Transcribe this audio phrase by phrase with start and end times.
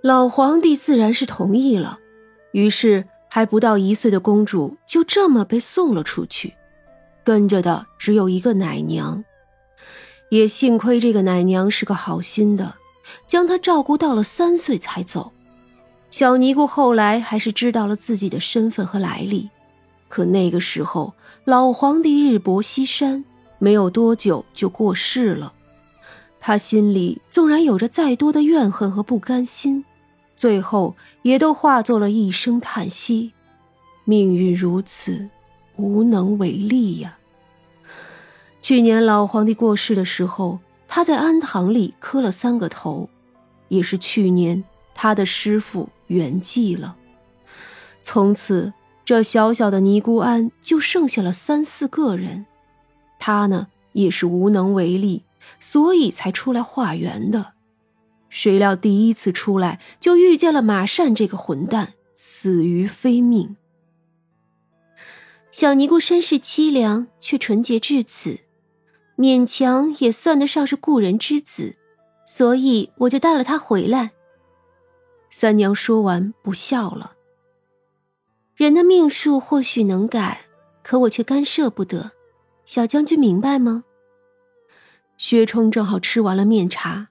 [0.00, 1.98] 老皇帝自然是同意了，
[2.52, 6.54] 于是还不到一岁的公主就这么被送了出去，
[7.24, 9.24] 跟着的只有一个奶娘。
[10.30, 12.76] 也幸亏这个奶娘是个好心的，
[13.26, 15.32] 将她照顾到了三岁才走。
[16.10, 19.50] 小尼姑后来还是知道了自己的身份和来历，
[20.08, 21.12] 可那个时候
[21.44, 23.24] 老皇帝日薄西山，
[23.58, 25.52] 没有多久就过世了。
[26.40, 29.84] 他心里纵然有着再多的怨恨和不甘心，
[30.36, 33.32] 最后也都化作了一声叹息：
[34.04, 35.28] 命运如此，
[35.76, 37.18] 无能为力呀。
[38.62, 43.08] 去年老皇帝过世的时候，他在庵堂里磕了三个头，
[43.68, 46.96] 也是去年他的师傅圆寂了。
[48.02, 48.72] 从此，
[49.04, 52.46] 这小小的尼姑庵就剩下了三四个人，
[53.18, 55.22] 他呢也是无能为力，
[55.60, 57.54] 所以才出来化缘的。
[58.28, 63.56] 谁料第一次出来就遇见了马善这个混蛋，死于非命。
[65.50, 68.40] 小尼姑身世凄凉，却纯洁至此。
[69.16, 71.76] 勉强也算得上是故人之子，
[72.24, 74.12] 所以我就带了她回来。
[75.30, 77.14] 三娘说完，不笑了。
[78.54, 80.42] 人的命数或许能改，
[80.82, 82.12] 可我却干涉不得。
[82.64, 83.84] 小将军明白吗？
[85.18, 87.08] 薛冲正好吃完了面茶，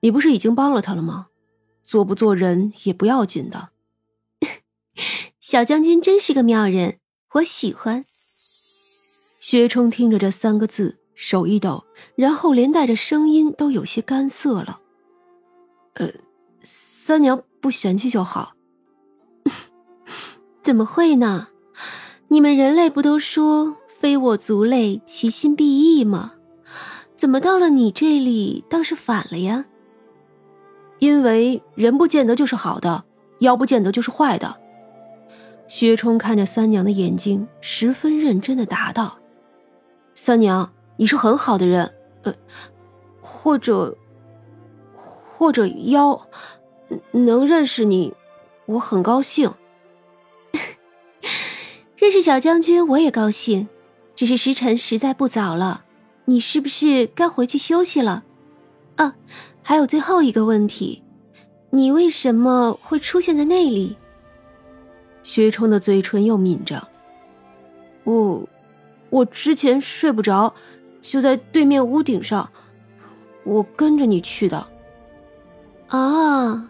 [0.00, 1.28] 你不是已经帮了他了吗？
[1.84, 3.68] 做不做人也不要紧的。
[5.38, 6.98] 小将军真是个妙人，
[7.34, 8.04] 我喜欢。
[9.40, 10.98] 薛冲听着这三个字。
[11.20, 11.82] 手一抖，
[12.14, 14.80] 然后连带着声音都有些干涩了。
[15.94, 16.12] 呃，
[16.62, 18.54] 三娘不嫌弃就好。
[20.62, 21.48] 怎么会呢？
[22.28, 26.34] 你们人类不都说“非我族类，其心必异”吗？
[27.18, 29.64] 怎么到了你这里倒是反了呀？
[31.00, 33.04] 因为人不见得就是好的，
[33.40, 34.56] 妖不见得就是坏的。
[35.66, 39.18] 薛冲看着三娘的眼睛，十分认真的答道
[40.14, 41.92] ：“三娘。”你是很好的人，
[42.22, 42.34] 呃，
[43.20, 43.96] 或者，
[44.94, 46.28] 或者妖，
[47.12, 48.14] 能认识你，
[48.66, 49.52] 我很高兴。
[51.94, 53.68] 认识小将军我也高兴，
[54.16, 55.84] 只是时辰实在不早了，
[56.28, 58.22] 你是不是该回去休息了？
[58.96, 59.14] 啊，
[59.62, 61.02] 还有最后一个问题，
[61.70, 63.96] 你为什么会出现在那里？
[65.22, 66.86] 薛冲的嘴唇又抿着，
[68.04, 68.46] 我，
[69.08, 70.54] 我之前睡不着。
[71.00, 72.50] 就在对面屋顶上，
[73.44, 74.68] 我跟着你去的。
[75.86, 76.68] 啊，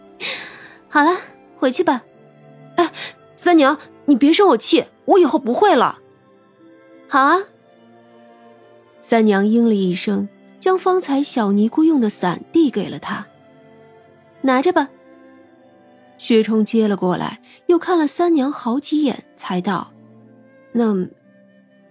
[0.88, 1.14] 好了，
[1.58, 2.02] 回去吧。
[2.76, 2.90] 哎，
[3.36, 5.98] 三娘，你别生我气，我以后不会了。
[7.06, 7.38] 好啊。
[9.00, 10.28] 三娘应了一声，
[10.60, 13.26] 将方才小尼姑用的伞递给了他，
[14.42, 14.88] 拿着吧。
[16.18, 19.92] 薛冲接了过来，又看了三娘好几眼，才道
[20.72, 21.08] ：“那，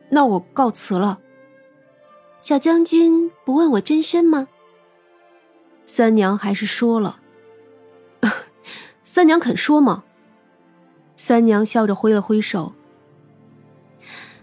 [0.10, 1.20] 那我告辞了。”
[2.40, 4.48] 小将军不问我真身吗？
[5.86, 7.20] 三娘还是说了。
[9.04, 10.04] 三娘肯说吗？
[11.16, 12.74] 三娘笑着挥了挥手。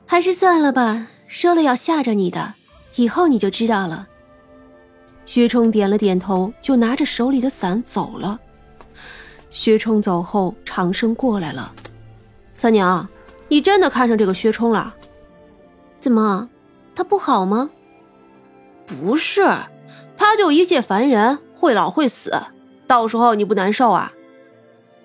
[0.07, 2.55] 还是算了吧，说了要吓着你的，
[2.97, 4.07] 以后你就知道了。
[5.25, 8.39] 薛冲点了点头，就拿着手里的伞走了。
[9.51, 11.73] 薛冲走后，长生过来了。
[12.55, 13.09] 三娘，
[13.49, 14.95] 你真的看上这个薛冲了？
[15.99, 16.49] 怎么，
[16.95, 17.71] 他不好吗？
[18.87, 19.43] 不是，
[20.17, 22.33] 他就一介凡人，会老会死，
[22.87, 24.13] 到时候你不难受啊？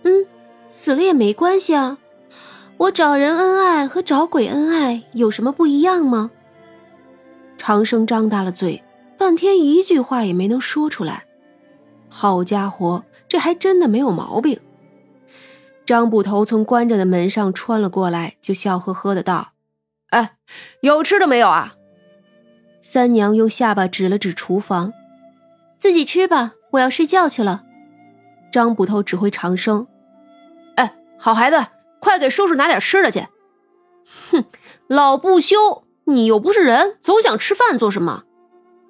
[0.04, 0.26] 嗯，
[0.68, 1.98] 死了也没关系啊。
[2.80, 6.32] 我找人恩爱和找鬼恩爱有什么不一样吗？
[7.58, 8.82] 长生张大了嘴，
[9.18, 11.26] 半天一句话也没能说出来。
[12.08, 14.58] 好家伙，这还真的没有毛病。
[15.86, 19.50] 张捕头从关着的门上穿了过来，就笑呵呵的道
[20.12, 20.38] ：“哎，
[20.80, 21.76] 有吃的没有啊？”
[22.82, 24.94] 三娘用下巴指了指厨房，
[25.78, 27.66] 自己吃吧，我要睡觉去了。
[28.54, 29.86] 张捕头指挥长生
[30.76, 31.58] ：“哎，好孩子，
[32.00, 33.28] 快给叔叔拿点吃的去。”
[34.32, 34.46] 哼，
[34.88, 38.24] 老不休，你又不是人，总想吃饭做什么？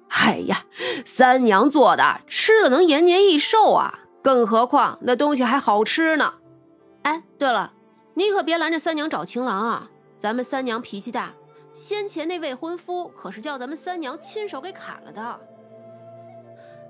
[0.08, 0.64] 哎呀，
[1.04, 4.00] 三娘做的，吃了能延年益寿啊！
[4.22, 6.34] 更何况那东西还好吃呢。
[7.02, 7.72] 哎，对了，
[8.14, 11.32] 你可别拦着三娘找情郎啊，咱们三娘脾气大。
[11.72, 15.40] 先前那未婚夫可是叫咱们三娘亲手给砍了的。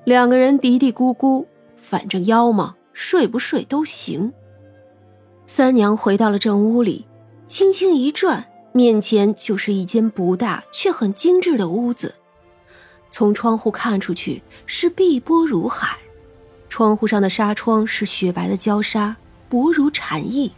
[0.05, 1.45] 两个人嘀嘀咕咕，
[1.77, 4.33] 反正妖嘛，睡不睡都行。
[5.53, 7.05] 三娘回到了正屋里，
[7.49, 12.15] 轻轻一转，面前就是一间不大却很精致的屋子。
[13.11, 15.99] 从窗户看出去是碧波如海，
[16.69, 19.17] 窗户上的纱窗是雪白的焦纱，
[19.49, 20.53] 薄如蝉翼。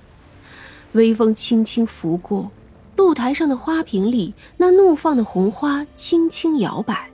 [0.92, 2.50] 微风轻轻拂过，
[2.96, 7.10] 露台上的花瓶里那怒放的红花轻轻摇摆。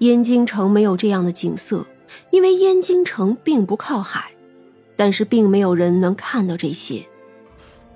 [0.00, 1.86] 燕京城没有这样的景色，
[2.30, 4.32] 因为燕京城并不靠海。
[4.96, 7.06] 但是并没有人能看到这些。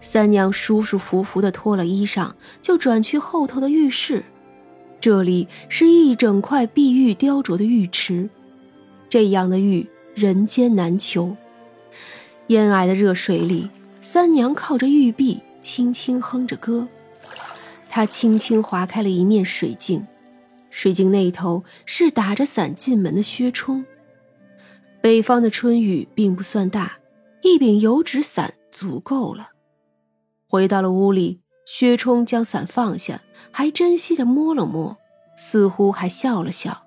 [0.02, 2.32] 三娘舒舒服服地脱了衣裳，
[2.62, 4.22] 就转去后头的浴室。
[5.00, 8.28] 这里是一整块碧玉雕琢的浴池，
[9.08, 11.36] 这样的玉人间难求。
[12.48, 13.70] 烟霭的热水里，
[14.02, 16.88] 三娘靠着玉壁，轻轻哼着歌。
[17.88, 20.06] 她轻轻划开了一面水镜，
[20.70, 23.84] 水镜那头是打着伞进门的薛冲。
[25.00, 26.98] 北方的春雨并不算大，
[27.42, 29.52] 一柄油纸伞足够了。
[30.46, 34.98] 回到了屋里，薛冲将伞放下，还珍惜的摸了摸，
[35.36, 36.84] 似乎还笑了笑。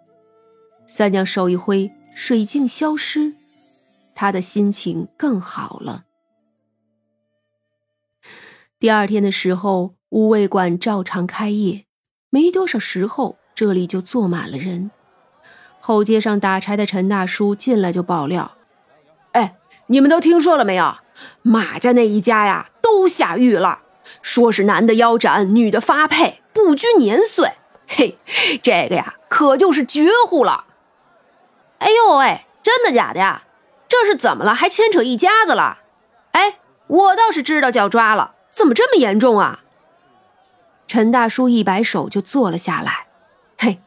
[0.85, 3.33] 三娘手一挥，水镜消失，
[4.13, 6.05] 他的心情更好了。
[8.77, 11.85] 第二天的时候，五味馆照常开业，
[12.29, 14.91] 没多少时候，这里就坐满了人。
[15.85, 18.53] 后街上打柴的陈大叔进来就爆料
[19.33, 19.57] ：“哎，
[19.87, 20.95] 你们都听说了没有？
[21.41, 23.81] 马家那一家呀，都下狱了，
[24.21, 27.55] 说是男的腰斩，女的发配，不拘年岁。
[27.85, 28.17] 嘿，
[28.63, 30.67] 这个呀，可就是绝户了。
[31.79, 33.43] 哎呦喂，真的假的呀？
[33.89, 34.53] 这是怎么了？
[34.53, 35.79] 还牵扯一家子了？
[36.31, 39.59] 哎，我倒是知道叫抓了，怎么这么严重啊？”
[40.87, 43.07] 陈大叔一摆手就坐了下来
[43.59, 43.81] ：“嘿。”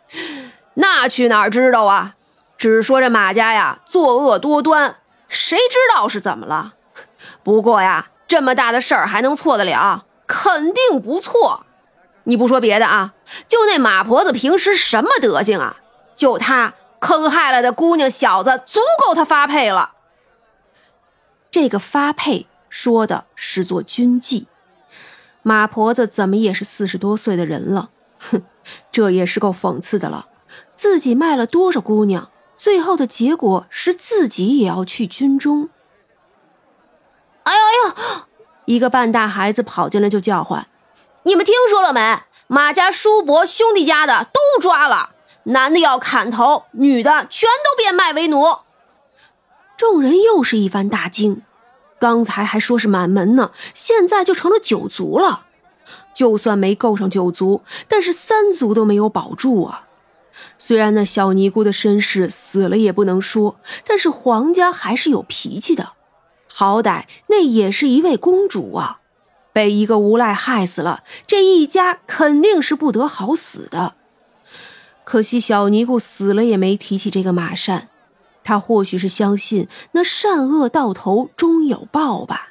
[0.79, 2.15] 那去哪儿知道啊？
[2.59, 4.97] 只说这马家呀，作恶多端，
[5.29, 6.73] 谁知道是怎么了？
[7.43, 10.07] 不过呀，这么大的事儿还能错得了？
[10.27, 11.67] 肯定不错。
[12.25, 13.13] 你不说别的啊，
[13.47, 15.77] 就那马婆子平时什么德行啊？
[16.17, 19.93] 就她坑害了的姑娘小子，足够她发配了。
[21.51, 24.47] 这个发配说的是做军妓，
[25.43, 27.91] 马婆子怎么也是四十多岁的人了？
[28.19, 28.43] 哼，
[28.91, 30.27] 这也是够讽刺的了。
[30.75, 35.69] 自己卖了多少姑娘，最后的结果是自己也要去军中。
[37.45, 38.23] 哎呦哎呦！
[38.65, 40.67] 一个半大孩子跑进来就叫唤
[41.23, 42.23] ：“你们听说了没？
[42.49, 45.11] 马家叔伯兄弟家的都抓了，
[45.45, 48.45] 男的要砍头，女的全都变卖为奴。”
[49.77, 51.43] 众人又是一番大惊。
[51.99, 55.47] 刚才还说是满门呢，现在就成了九族了。
[56.13, 59.86] 就算没够上九族，但是三族都没有保住啊。
[60.59, 65.93] 虽然那小尼姑的身世死了也不能说，但是皇家还是有脾气的，
[66.53, 69.01] 好歹那也是一位公主啊，
[69.53, 73.95] 被一个无赖害死了，这一家肯定是不得好死的。
[75.05, 77.89] 可惜小尼姑死了也没提起这个马善，
[78.43, 82.49] 他或许是相信那善恶到头终有报吧，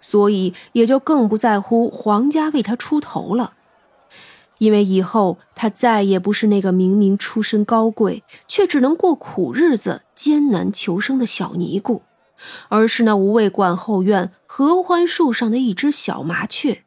[0.00, 3.54] 所以也就更不在乎皇家为他出头了。
[4.60, 12.02] 因为以后他再也不是那个明明出身高贵，却只能过苦日子、艰难求生的小尼姑，
[12.68, 16.84] 而是那无畏馆后院合欢树上的一只小麻雀。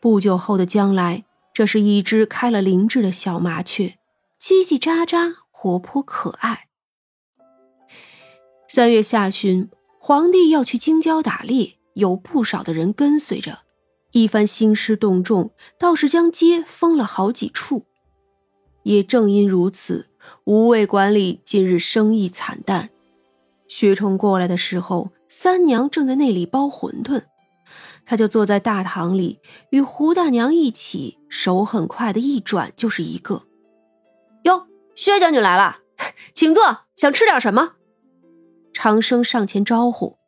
[0.00, 3.98] 不久后的将来，这是一只开了灵智的小麻雀，
[4.40, 6.68] 叽叽喳喳，活泼可爱。
[8.66, 13.63] 三月下旬，皇帝要去京郊打猎，有不少的人跟随着。
[14.14, 17.84] 一番兴师动众，倒是将街封了好几处。
[18.84, 20.08] 也正因如此，
[20.44, 22.90] 无畏馆里今日生意惨淡。
[23.66, 27.24] 薛冲过来的时候，三娘正在那里包馄饨，
[28.06, 29.40] 他就坐在大堂里，
[29.70, 33.42] 与胡大娘一起，手很快的一转就是一个。
[34.44, 35.78] 哟，薛将军来了，
[36.32, 37.72] 请坐，想吃点什么？
[38.72, 40.18] 长生上前招呼。